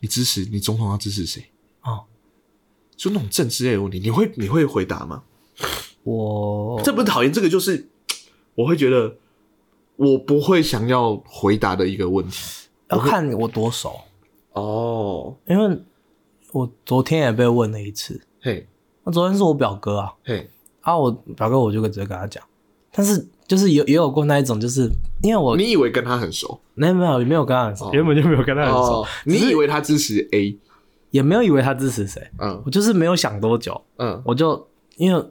[0.00, 1.44] 你支持你总统要支持谁？
[1.82, 2.04] 哦，
[2.96, 5.22] 就那种政治类的问题，你会你会回答吗？
[6.02, 7.88] 我这不是讨厌，这个就是
[8.54, 9.16] 我会觉得
[9.96, 12.68] 我不会想要回答的一个问题。
[12.90, 14.00] 要看我多熟，
[14.52, 15.80] 哦，因为
[16.52, 18.66] 我昨天也被问了一次，嘿，
[19.02, 20.48] 那昨天是我表哥啊，嘿，
[20.82, 22.44] 啊，我表哥我就直接跟他讲，
[22.92, 24.88] 但是就是有也有过那一种，就是
[25.22, 26.60] 因为我你以为跟他很熟？
[26.74, 27.90] 没有没有没有跟他很熟，哦。
[27.92, 30.56] 原本就没有跟他很熟，哦，你以为他支持 A？
[31.10, 32.62] 也没有以为他支持谁，嗯。
[32.66, 35.24] 我就是没有想多久，嗯，我就因为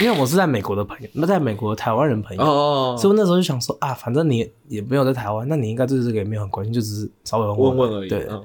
[0.00, 8.08] 因为我是在美国的朋友，那在美国的台湾人朋友，哦，所以我那时候就想说啊，反正你也没有在台湾，那你应该对这个也没有很关心，就只是稍微问问问而已。
[8.08, 8.44] 对，嗯。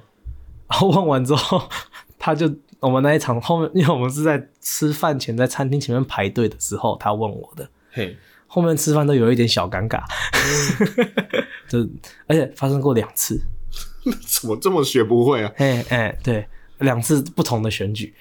[0.67, 1.61] 然后问完之后，
[2.17, 10.01] 他就我们那一场后面，因为我们是在吃饭前在餐厅前面排队的时候，他问我的，嘿，后面吃饭都有一点小尴尬，
[10.33, 11.05] 嗯
[11.69, 11.87] 就
[12.27, 13.39] 而且发生过两次，
[14.27, 15.51] 怎么这么学不会啊？
[15.57, 16.47] 哎哎，对，
[16.79, 18.13] 两次不同的选举，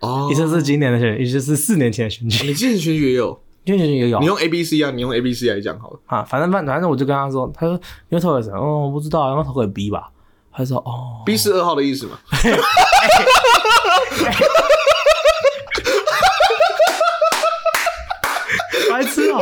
[0.00, 5.98] 哦 一次是今年的选举，一次是四年前的选举，你之前选举也有，今年选举也有你用 A B C 啊，你用 A B C 来讲好了。
[6.06, 8.50] 啊，反正反反正我就跟他说，他说你会投给谁？
[8.52, 10.10] 哦，我不知道，然后投给 B 吧。
[10.56, 12.18] 他说哦，B 是二号的意思嘛？
[18.88, 19.40] 白痴哦、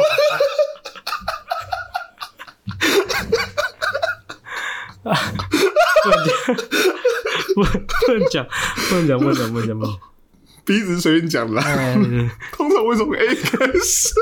[7.55, 8.47] 不不能讲，
[8.89, 10.01] 不能讲，不能讲，不能讲，不能讲。
[10.65, 11.63] 鼻子是随便讲的啦。
[11.65, 11.97] 哎
[12.53, 14.15] 通常会从 A 开始。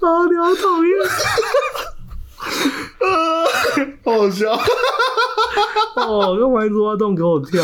[0.00, 0.90] 啊，你好讨厌！
[4.04, 4.52] 好好笑
[5.96, 7.62] 哦，干嘛一直挖洞给我跳？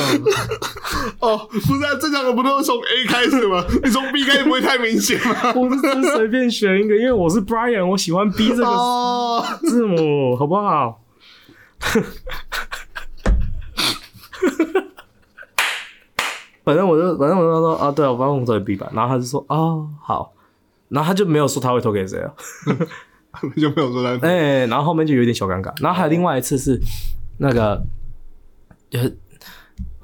[1.27, 1.49] 哦！
[1.51, 3.65] 不是啊，正常的不都是从 A 开始吗？
[3.83, 5.53] 你从 B 开始不会太明显吗？
[5.55, 11.03] 我是随便选一个，因为我是 Brian，我喜欢 B 这个哦，字母，好不好？
[16.65, 18.91] 反正我就反正我就说啊，对啊，我反正我投给 B 吧。
[18.93, 20.33] 然后他就说哦好，
[20.89, 22.33] 然后他就没有说他会投给谁啊。
[23.55, 24.27] 就没有说他。
[24.27, 25.71] 哎、然后后面就有点小尴尬。
[25.81, 26.81] 然后还有另外一次是
[27.39, 27.85] 那个，
[28.89, 29.17] 就是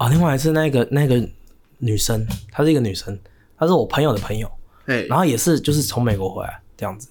[0.03, 1.25] 啊，另外一次那个那个
[1.77, 3.17] 女生，她是一个女生，
[3.57, 4.51] 她是我朋友的朋友，
[4.87, 7.07] 哎，然后也是就是从美国回来这样子。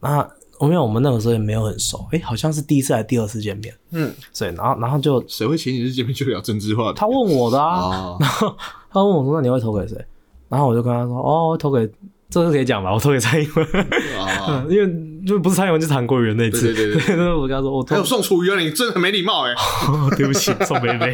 [0.00, 0.26] 那
[0.62, 6.98] 因为我们那个时候也没有很熟，哎、好像是第一次还是第二次见面，嗯，所以然后然后就谁会前几次见面就聊政治话题？
[6.98, 8.56] 他问我的啊，哦 然后
[8.90, 10.02] 他问我说那你会投给谁？
[10.48, 11.86] 然后我就跟他说哦，投给
[12.30, 13.66] 这个可以讲吧，我投给蔡英文。
[14.18, 14.86] 啊， 因为
[15.26, 16.72] 就不是蔡英文就是韩国瑜那一次。
[16.72, 19.54] 对对对 我跟他说我还有宋楚瑜啊，你真的很没礼貌哎、
[20.16, 21.12] 对不起，宋妹妹。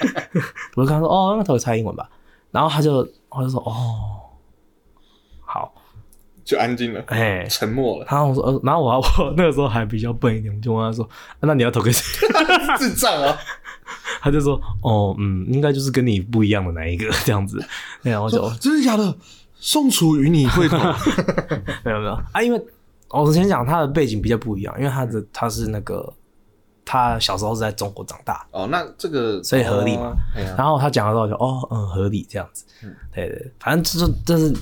[0.76, 2.08] 我就跟他说哦，那投给蔡英文吧。
[2.50, 3.72] 然后他就我就说哦，
[5.44, 5.72] 好，
[6.44, 7.46] 就安静了，哎。
[7.48, 12.26] 沉默了，然后我说，呃，然后我还我那个时候还比较笨一点，我就问他说，啊那你要投给谁？
[12.78, 13.36] 智障啊！
[14.20, 17.62] 他就说，哦，嗯，应该就是跟你不一样的那一个这样子。
[18.02, 19.14] 然后，我就、哦真的假的？
[19.60, 20.76] 宋楚瑜你会投？
[21.84, 22.62] 没有没有啊，因为
[23.10, 26.12] 我先讲他的背景比较不一样，因为他的他是那个
[26.84, 30.14] 他小时候是在中国长大，哦，那这个所以合理嘛
[30.56, 32.64] 然后他讲的时候就哦嗯合理这样子，
[33.14, 34.54] 对对，反正就是就是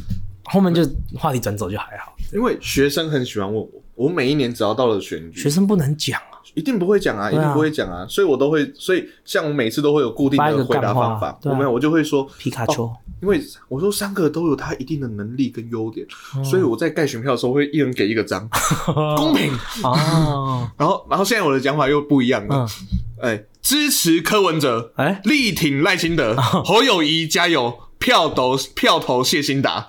[0.44, 0.82] 后面就
[1.18, 16.44] 话题转走就还好，因为学生很喜欢问我，我每一年只要到了选举，学生不能讲啊，一定不会讲啊，一定不会讲啊，所以我都会，所以像我每次都会有固定的回答方法，啊我没有，我就会说皮卡丘，哦因为我说三个都有他一定的能力跟优点，哦。
[16.44, 18.48] 所以我在盖选票的时候会一人给一个章，
[19.16, 19.52] 公平。
[19.82, 22.66] 哦， 然后，然后现在我的讲法又不一样了。
[23.22, 25.20] 嗯，哎，支持柯文哲，哎。
[25.24, 29.86] 力挺赖清德，侯友谊加油，票投票投谢兴达，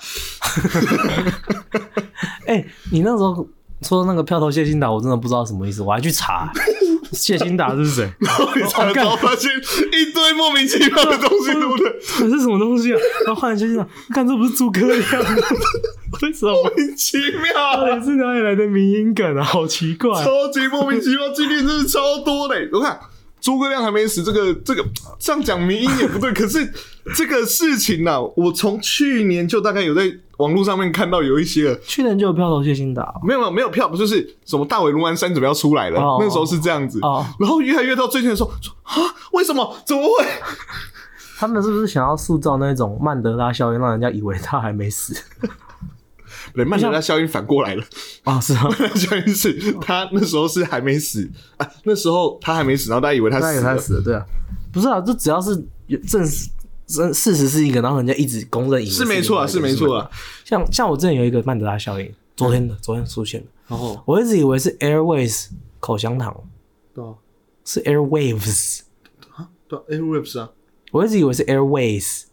[2.48, 3.48] 哎、你那时候
[3.82, 6.52] 说那个票头谢欣达，我真的不知道什么意思，我还去查
[7.13, 9.52] 谢欣达是谁，然后你查了之后发现
[9.92, 12.00] 一堆莫名其妙的东西，对不对？
[12.20, 13.00] 这是什么东西啊？
[13.26, 15.30] 然后换了谢欣达，看这不是诸葛亮吗？
[16.22, 16.54] 为什么？
[16.54, 19.44] 莫名其妙到底是哪里来的民音梗啊？
[19.44, 22.68] 好奇怪、超级莫名其妙，今天真是超多嘞！
[22.74, 23.00] 我看
[23.48, 24.86] 诸葛亮还没死，这个这个
[25.18, 26.70] 这样讲迷音也不对，可是
[27.16, 39.78] 这个事情呢、我从去年就大概有在网络上面看到有一些了，去年就有票投谢欣达哦、没有没有没有票，不就是什么大尾龙湾山准备要出来了，哦那时候是这样子，哦然后越来越到最近的时候说啊，为什么？
[39.86, 40.26] 怎么会？
[41.40, 45.16] 他们是不是想要塑造那种曼德拉效应，让人家以为他还没死？
[46.58, 47.84] 对，曼德拉效应反过来了，
[48.24, 48.63] 啊，是啊？
[48.63, 54.26] 曼德拉效应是他那时候是还没死啊，那时候他还没死，然后大家以为他死了，也他死了，对啊，
[54.74, 56.50] 不是啊，就只要是有证实
[56.88, 60.04] 真事实是一个，然后人家一直公认是没错啊，是没错啊。
[60.04, 60.12] 啊。
[60.43, 64.02] 像像我之前有一个曼德拉效应，昨天的昨天出现的，然后？
[64.06, 66.36] 我一直以为是 Airways 口香糖，
[66.96, 67.13] 对啊，
[67.65, 68.80] 是 Airwaves，
[69.36, 69.48] 啊？
[69.67, 70.50] 对啊，Airwaves 啊，
[70.91, 72.24] 我一直以为是 Airways，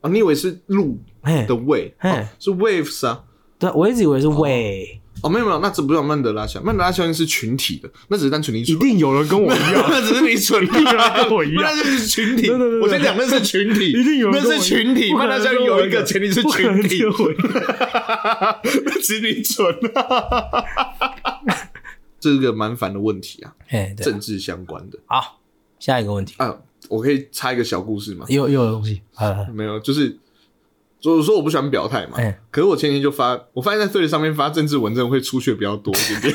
[0.00, 1.44] 啊，你以为是路嘿。
[1.46, 2.10] 的，胃，嘿。
[2.10, 3.22] 哦是 waves 啊？
[3.58, 11.62] 对，我一直以为是 way，哦，没有没有，那这不叫曼德拉效应，曼德拉效应是群体的，那只是单纯你一蠢，定有人跟我一样， 那只是你蠢，定有人跟我一样。
[11.64, 12.48] 那就是群体。
[12.48, 12.80] 对对对对。
[12.80, 17.02] 我先讲那是群体，一定有人那跟我是群体，曼德拉效应有一个前提是群体。
[18.84, 20.64] 那只是你蠢啊。
[22.20, 24.98] 这是个蛮烦的问题啊，哎，对，政治相关的。
[25.06, 25.40] 好，
[25.78, 26.56] 下一个问题，啊。
[26.90, 28.26] 我可以插一个小故事吗？
[28.28, 30.14] 又又有东西，呃，没有，就是
[31.04, 32.14] 就是说我不喜欢表态嘛。
[32.16, 36.34] 哎可是我前天就发，我发现在 Twitter 上面发政治文章会出血比较多一点点。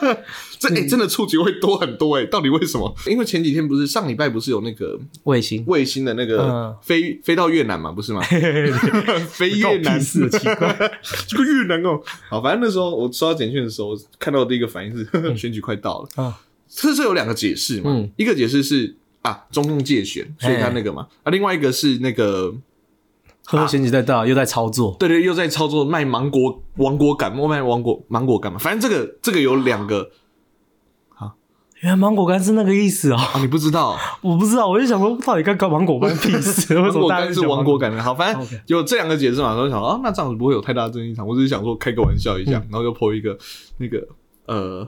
[0.58, 2.94] 这哎、真的触及会多很多哎、到底为什么？
[3.06, 8.20] 因为前几天不是上礼拜不是有那个卫星，卫星的那个嗯飞、飞到越南嘛，不是吗？
[9.30, 10.74] 飞越南关我屁事奇怪，
[11.28, 12.00] 这个越南哦。
[12.30, 16.08] 好，反正那时候我收到简讯的时候，我看到的第一个反应是选举快到了。
[16.16, 16.32] 嗯
[16.72, 22.54] 这是有两个解释嘛，嗯一个解释是啊中共借选，所以他那个嘛，啊另外一个是那个
[23.50, 28.58] 呵呵，选举在大，又在操作，对对，又在操作卖芒果芒果干，卖芒果芒果干嘛？
[28.58, 30.10] 反正这个这个有两个
[31.80, 36.74] 原来芒果干是那个意思哦，啊，你不知道， 我不知道，我就想说，到底该搞芒果干屁事？
[36.76, 38.02] 为芒什么大家果干是芒果干的。
[38.02, 41.26] 好，反正有这两个解释嘛，然后想啊，那这样子不会有太大的争议场。
[41.26, 43.34] 我只是想说开个玩笑一下，嗯然后就 po 一个
[43.78, 44.06] 那个
[44.46, 44.86] 呃，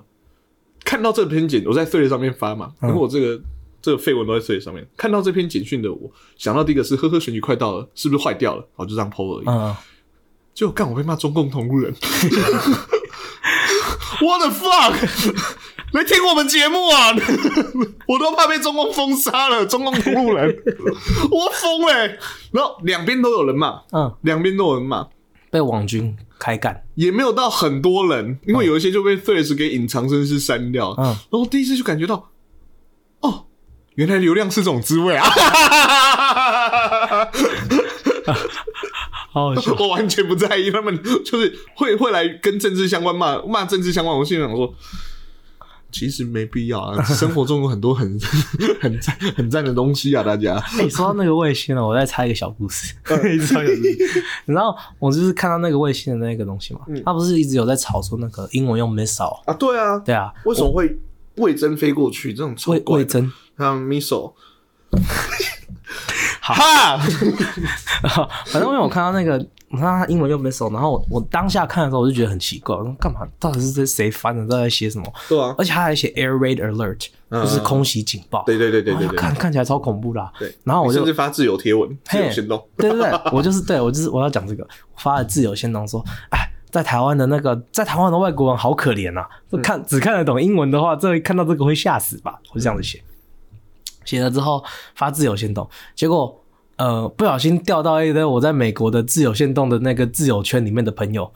[0.84, 3.40] 看到这篇简，我在 t h 上面发嘛，嗯因为我这个。
[3.82, 8.64] 这个废文都在 t 上面看到这篇简讯的我，想到第一个是呵呵选举快到了，是不是坏掉了？
[8.74, 9.44] 好，就这样 po 而已。
[9.46, 9.74] 嗯，
[10.54, 11.92] 结果干我被骂中共同路人
[14.20, 14.94] ，What the fuck！
[15.92, 17.12] 来听我们节目啊！
[18.08, 20.56] 我都怕被中共封杀了，中共同路人，
[21.30, 22.18] 我疯嘞、
[22.50, 25.06] 然后两边都有人骂，嗯，两边都有人骂，
[25.50, 30.94] 被网军开干，也没有到很多人，因为有一些就被 Threads 给隐藏甚至是删掉。
[30.96, 32.24] 嗯然后第一次就感觉到，哦，
[33.96, 35.24] 原来流量是这种滋味啊！
[39.32, 39.74] 好好笑。
[39.78, 44.74] 我完全不在意，他们就是会会来跟政治相关骂骂政治相关，我心里想说，
[45.90, 48.18] 其实没必要啊，生活中有很多很
[48.80, 50.56] 很赞很赞的东西啊，大家。
[50.78, 52.94] 哎、说到那个卫星了，我再插一个小故事，
[53.34, 54.24] 一直插一个故事。
[54.46, 60.98] 你知道，我就是看到那个卫星的那个东西嘛，他不是一直有在吵说那个英文用 missile，啊，对啊，对啊，为什么会
[61.36, 62.32] 魏征飞过去？
[62.32, 64.32] 这种超卫怪的卫征，还有 missile，
[66.40, 66.98] 哈，
[68.46, 69.34] 反正因为我看到那个，
[69.70, 73.20] 我看到他英文又没熟，然后我我当下看的时候我就觉得很奇怪，我说干嘛？
[73.38, 74.46] 到底是这谁翻的？
[74.46, 75.12] 在写什么？
[75.28, 78.42] 对啊，而且他还写 air raid alert，就是空袭警报。
[78.44, 86.40] 对对对对对对，看看起来超恐怖的啊、对，然后我就甚至发自由贴文、自由嘿行动，对对对，我就是对我就是我要讲这个，我发了自由行动说，哎，
[86.72, 92.40] 在台湾的那个在台湾的外国人好可怜呐、这看只看得懂英文的话，这看到这个会吓死吧？
[92.50, 93.02] 我就这样子写，
[94.06, 96.42] 写了之后发自由先动，结果
[96.76, 101.30] 呃不小心掉到一堆我在美国的自由先动的那个自由圈里面的朋友，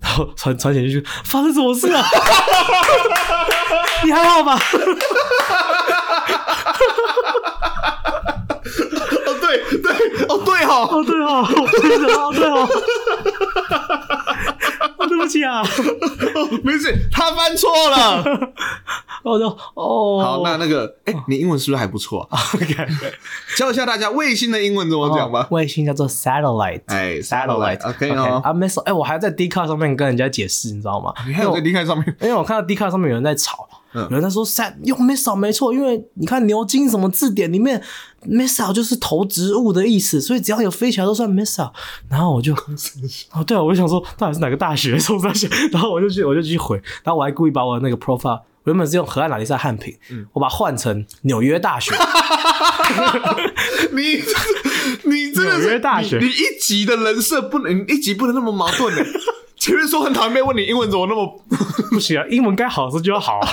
[0.00, 2.04] 然后传传简讯去，发生什么事啊？
[4.04, 4.58] 你还好吧？
[9.26, 9.92] 哦对对
[10.28, 11.42] 哦对哦，哦，对哦，
[11.80, 12.68] 对哦，对哦，哦，
[13.24, 13.43] 对不
[16.64, 18.52] 没事，他翻错了。
[19.24, 22.38] 我就哦，好，那那个，哎，你英文是不是还不错啊？
[23.56, 25.48] 教一下大家卫星的英文怎么讲吧。
[25.50, 27.88] 卫星叫做 satellite，哎 satellite。
[27.88, 28.40] ，OK 哦。
[28.44, 31.12] 啊，missile，哎，我还在 d c a r 上面跟人家解释，你知道吗？
[31.26, 37.82] 你还有在离开上面，因为我看到 d c a r 上面有人在吵，嗯有人在说 sat 用 missile 没错，因为你看牛津什么字典里面
[38.28, 41.70] missile 就是投植物的意思，所以只要有飞起来都算 missile。
[42.10, 42.52] 然后我就，
[43.32, 48.40] 哦，对啊，我就想说到底是哪个大学送上去，然后我就去我就去回，然后我还故意把我的那个 profile。
[48.64, 51.94] 我原本是用河岸拉力赛汉品，嗯我把它换成纽约大学，
[53.92, 54.22] 你
[55.04, 59.04] 你真的纽是约大学你你一集的人设不能，你一集不能那么矛盾的。
[59.56, 61.40] 前面说很讨厌被问你英文怎么那么，
[61.90, 63.48] 不行啊，英文该好的时候就要好、啊。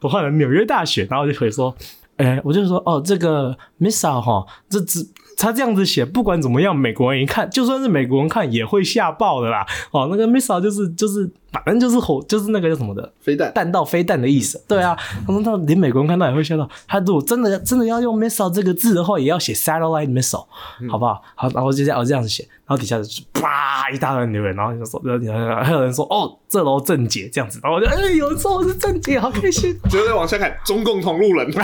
[0.00, 1.74] 我换了纽约大学，然后我就可以说，
[2.16, 9.66] 哎、我就说哦，这个 missile 哈，这只他这样子写，不管怎么样，美国人一看，就算是美国人看也会吓爆的啦。
[9.90, 13.12] 哦，那个 missile 就是就是反正就是火，就是那个叫什么的。
[13.20, 14.96] 飞弹弹道飞弹的意思，对啊，
[15.26, 16.68] 他说那连美国人看到也会吓到。
[16.88, 20.46] 他如果真的真的要用 missile 这个字的话，也要写 satellite missile，、
[20.90, 21.22] 好不好？
[21.34, 29.78] 好，然后就这样我这样子写，然后底下就啪一大堆留言，然后就说，然后还有人说哦，这楼正解这样子，然后我就哎，有人说我是正解，好开心。
[29.90, 31.50] 接再往下看，中共同路人。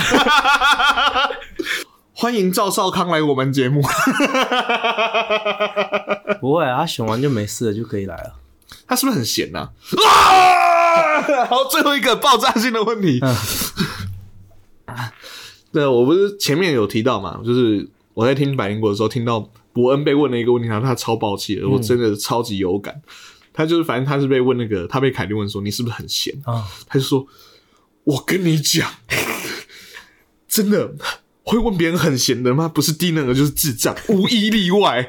[2.23, 3.83] 欢迎赵少康来我们节目。
[6.41, 8.37] 不会啊，他选完就没事了，就可以来了。
[8.87, 9.73] 他是不是很闲呐、啊？
[11.51, 13.19] 好，最后一个爆炸性的问题。
[15.73, 19.41] 对，我不是前面有提到嘛，就是我在听百灵果的时候，听到
[19.73, 23.03] 伯恩被问了一个问题，然后他超爆气的，我真的超级有感。
[23.53, 26.33] 他就是反正他是被问那个，他被凯莉问说你是不是很闲？
[26.47, 27.27] 啊、他就说
[28.05, 28.89] ：“我跟你讲，
[30.47, 30.95] 真的
[31.45, 32.69] 会问别人很闲的吗？
[32.69, 35.09] 不是低能儿就是智障，无一例外。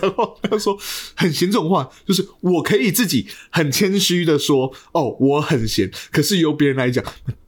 [0.00, 0.78] 然后他说
[1.16, 5.90] ：“很闲这种话，就是我可以自己很谦虚的说，哦，我很闲。
[6.10, 7.04] 可是由别人来讲，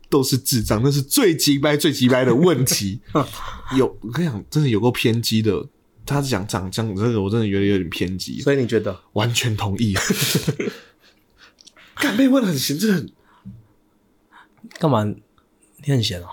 [0.09, 3.01] 都是智障，那是最鸡掰、最鸡掰的问题。
[3.77, 5.67] 有我跟你讲，真的有够偏激的。
[6.05, 8.41] 他讲讲讲这个，我真的觉得有点偏激。
[8.41, 8.99] 所以你觉得？
[9.13, 9.95] 完全同意。
[11.97, 13.11] 干被问得很闲，真的很
[14.79, 15.05] 干嘛？
[15.85, 16.29] 你很闲哦。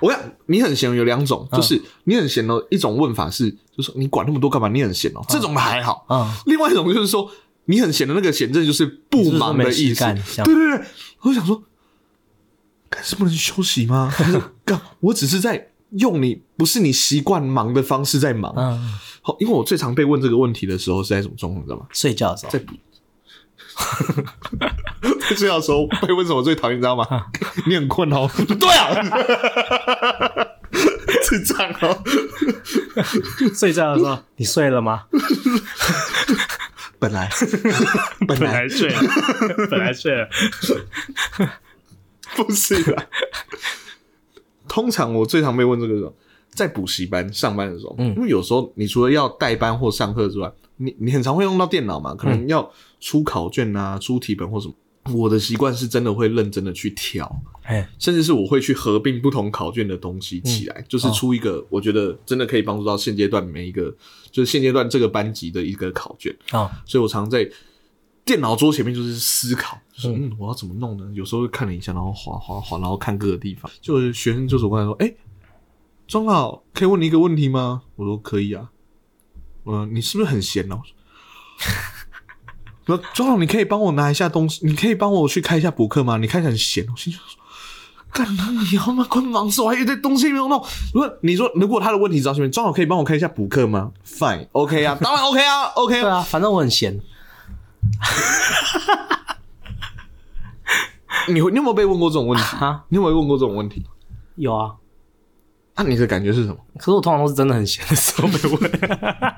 [0.00, 4.68] 我讲你很闲有两种，就是你很闲的，一种问法是，就是你管那么多干嘛？
[4.68, 6.04] 你很闲哦，这种还好。
[6.08, 7.30] 嗯、另外一种就是说
[7.64, 10.04] 你很闲的那个闲，这就是不忙的意思。
[10.44, 10.84] 对对对，
[11.22, 11.62] 我想说，
[12.90, 14.12] 干是不能休息吗？
[14.64, 18.52] 干我只是在用你不是你习惯忙的方式在忙。
[18.56, 21.86] 嗯，好，因为我最常被问这个问题的时候是在什么状况，你知道吗？
[21.92, 22.62] 睡觉的时候在。
[25.20, 27.06] 在睡觉的时候被问什么最讨厌，你知道吗？
[27.66, 28.28] 你很困哦。
[28.58, 28.94] 对啊，
[31.22, 32.02] 是这样哦。
[33.54, 35.04] 睡觉的时候，你睡了吗？
[36.98, 37.30] 本来
[38.26, 39.00] 本来睡了，
[39.70, 40.28] 本来睡了。
[42.34, 43.06] 不是啦。
[44.66, 46.14] 通常我最常被问这个时候，
[46.50, 54.74] 在补习班上班的时候，嗯因为有时候你除了要代班或上课之外，你你很常会用到电脑嘛，可能要出考卷啊、出题本或什么。
[55.12, 57.30] 我的习惯是真的会认真的去挑，
[57.62, 63.94] 哎，甚至是我会去合并不同考卷的东西起来，就是出一个我觉得真的可以帮助到现阶段每一个，
[64.30, 66.34] 就是现阶段这个班级的一个考卷。
[66.50, 67.48] 啊，所以我常在
[68.24, 71.08] 电脑桌前面就是思考，就是嗯，我要怎么弄呢？
[71.14, 73.70] 有时候会看了一下，然后划划划，然后看各个地方。
[73.80, 75.14] 就是学生就走过来说：“哎、
[76.06, 78.70] 庄老，可以问你一个问题吗？”我说：“可以啊。”
[79.64, 80.80] 嗯，你是不是很闲哦？
[82.86, 86.16] 那庄老，你可以帮我拿一下东西，你可以帮我去开一下补课吗？
[86.18, 87.40] 你看起来很闲，我心想说。
[88.12, 88.38] 干你
[88.78, 90.58] 他妈快忙死我，还有一堆东西没有弄。
[90.94, 96.00] 如果你说，如果他的问题找前面，庄老可以帮我开一下补课吗？Fine，OK、啊，当然 OK 啊，OK 啊。
[96.00, 96.98] 对啊，反正我很闲。
[101.28, 102.44] 你会你有没有被问过这种问题？
[102.64, 103.84] 啊，你有没有问过这种问题？
[104.36, 104.72] 有啊，
[105.74, 106.56] 啊，你的感觉是什么？
[106.78, 108.58] 可是我通常都是真的很闲的时候被问。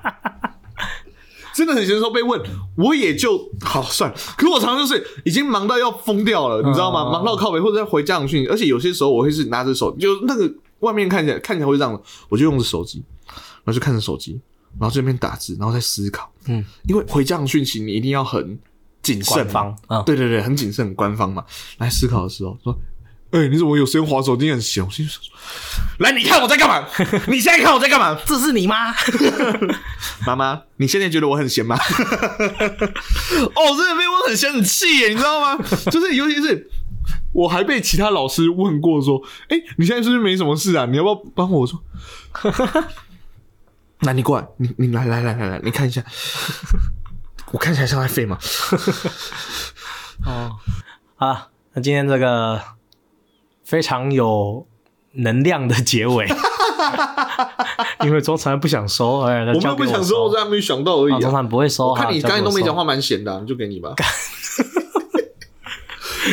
[1.58, 2.40] 真的很闲的时候被问，
[2.76, 4.16] 我也就好算了。
[4.36, 7.02] 可是我常常就是已经忙到要疯掉了，你知道吗？
[7.02, 10.48] 嗯忙到靠北或者在回家长讯息，而且有些时候我会是拿着手，就那个
[10.78, 14.40] 外面看起来看起来会这样，我就用着手机，然后就看着手机，
[14.78, 16.30] 然后这边打字，然后在思考。
[16.46, 18.58] 嗯，因为回家长讯息你一定要很
[19.02, 21.44] 谨慎，官方嗯对对对，很谨慎、很官方嘛。
[21.78, 22.78] 来思考的时候说。
[23.30, 24.84] 哎、你怎么有时间划手机很闲？
[24.84, 25.32] 我心里想说，
[25.98, 26.86] 来，你看我在干嘛？
[27.28, 28.18] 你现在看我在干嘛？
[28.26, 28.94] 这是你吗？
[30.26, 31.76] 妈妈，你现在觉得我很闲吗？
[31.76, 35.62] 哦，真的被问很闲很气耶，你知道吗？
[35.90, 36.70] 就是尤其是
[37.32, 40.86] 我还被其他老师问过说，哎、你现在是不是没什么事啊？
[40.86, 41.82] 你要不要帮我说？
[44.00, 46.02] 那你过来，你你来来来来来，你看一下，
[47.52, 48.38] 我看起来像在废吗？
[50.24, 50.56] 哦，
[51.16, 52.62] 啊，那今天这个
[53.68, 54.66] 非常有
[55.12, 56.26] 能量的结尾，
[58.02, 61.16] 因为中传不想收，哎，那我们不想收，我收，在还没想到而已、啊。
[61.16, 63.92] 啊中传不会收，我看你哈刚才都没讲，话，蛮闲的啊、就给你吧。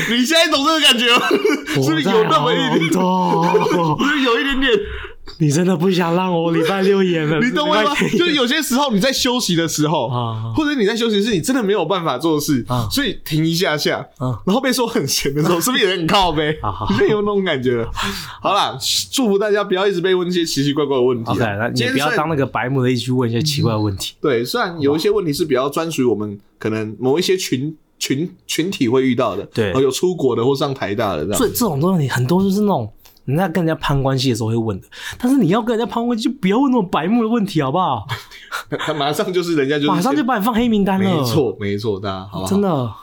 [0.09, 1.27] 你现在懂这个感觉吗？
[1.27, 2.89] 是不是有那么一点？
[3.97, 4.71] 不是有一点点？
[5.39, 7.39] 你真的不想让我礼拜六演了？
[7.39, 16.87] 你懂我吗就是有些时候你在休息的时候，啊或者你在休息是你真的没有办法做事啊，所以停一下下，嗯然后被说很闲的时候， 是不是也很靠背好好？
[17.01, 17.89] 你有那种感觉了。
[18.41, 18.77] 好啦，
[19.11, 21.33] 祝福大家不要一直被问这些奇奇怪怪的问题啊。
[21.33, 24.13] OK，那你不要当那个白目的，一直去问一些奇怪的问题。
[24.21, 31.37] 对，虽然有一些问题是比较专属于我们可能某一些群群群体会遇到的，对哦有出国的或上台大的这样。
[31.37, 32.91] 所以这种东西很多就是那种
[33.25, 38.07] 人家跟人家攀关系的时候会问的，但是你要跟人家攀关系，就不要问那种白目的问题，好不好？
[38.79, 41.17] 他马上就是人家就是马上就把你放黑名单了。
[41.17, 42.93] 没，错没错，大家好不好真的。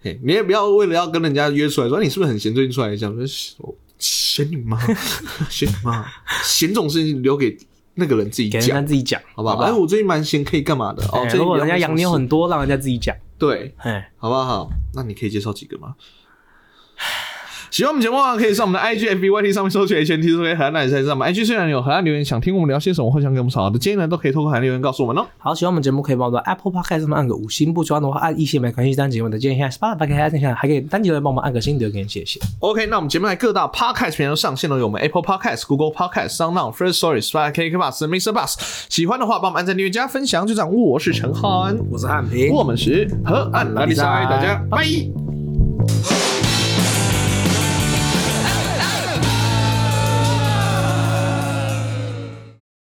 [0.00, 4.78] 嘿，你也不要为了要跟人家约出来说你是不是很闲，最近出来一下，我说闲你妈，
[5.50, 6.06] 闲你妈，
[6.42, 7.56] 闲这种事情留给
[7.94, 9.56] 那个人自己讲，自己讲，好不好？
[9.56, 11.02] 哎，我最近蛮闲，可以干嘛的？
[11.12, 13.14] 哦，哎最近如果人家养你有很多，让人家自己讲。
[13.36, 14.70] 对，哎，好不好？
[14.94, 15.94] 那你可以介绍几个吗？
[17.70, 21.28] 喜欢我们节目的话，可以上我们的 IG、FB、YT 上面搜取 HNT 说荷兰那也在上面。
[21.32, 25.26] IG 虽然有荷兰留言，想听我们聊些什么，或想给我们什么的建议呢，都可以透过荷兰留言告诉我们哦。
[25.38, 32.40] 好，喜欢我们节目可以帮我们 Apple Podcast 上面按个五星，不喜欢的话按一星没关系，单集我们的建议现在 Spotify 可以按一下，还可以单集来帮我们按个新留言，谢谢。
[32.60, 38.32] OK，那我们节目在各大 Podcast 平台上线了，有我们 Apple Podcast、Google Podcast、SoundOn、First Story、Spotify、KK Bus、Mr.
[38.32, 38.54] Bus。
[38.88, 40.74] 喜欢的话，帮我们按赞、订阅、加分享，就这样。
[40.74, 45.37] 我是陈浩安，我是汉平，我们是河岸拉力赛，大家拜。